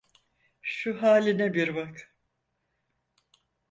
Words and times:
Şu 0.61 1.01
haline 1.01 1.53
bir 1.53 1.75
bak! 1.75 2.13